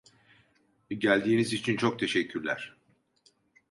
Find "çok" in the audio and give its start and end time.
1.77-1.99